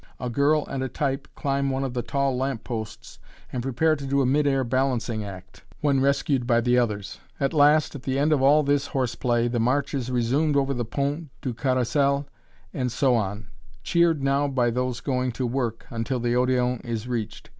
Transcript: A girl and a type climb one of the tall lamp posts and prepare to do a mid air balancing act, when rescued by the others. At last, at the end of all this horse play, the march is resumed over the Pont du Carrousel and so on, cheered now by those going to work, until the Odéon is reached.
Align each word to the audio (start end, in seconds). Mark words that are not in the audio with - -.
A 0.19 0.31
girl 0.31 0.65
and 0.65 0.81
a 0.81 0.89
type 0.89 1.27
climb 1.35 1.69
one 1.69 1.83
of 1.83 1.93
the 1.93 2.01
tall 2.01 2.35
lamp 2.35 2.63
posts 2.63 3.19
and 3.53 3.61
prepare 3.61 3.95
to 3.95 4.07
do 4.07 4.19
a 4.19 4.25
mid 4.25 4.47
air 4.47 4.63
balancing 4.63 5.23
act, 5.23 5.63
when 5.81 5.99
rescued 6.01 6.47
by 6.47 6.59
the 6.59 6.75
others. 6.75 7.19
At 7.39 7.53
last, 7.53 7.93
at 7.93 8.01
the 8.01 8.17
end 8.17 8.33
of 8.33 8.41
all 8.41 8.63
this 8.63 8.87
horse 8.87 9.13
play, 9.13 9.47
the 9.47 9.59
march 9.59 9.93
is 9.93 10.09
resumed 10.09 10.55
over 10.55 10.73
the 10.73 10.85
Pont 10.85 11.29
du 11.39 11.53
Carrousel 11.53 12.25
and 12.73 12.91
so 12.91 13.13
on, 13.13 13.45
cheered 13.83 14.23
now 14.23 14.47
by 14.47 14.71
those 14.71 15.01
going 15.01 15.31
to 15.33 15.45
work, 15.45 15.85
until 15.91 16.19
the 16.19 16.33
Odéon 16.33 16.83
is 16.83 17.07
reached. 17.07 17.49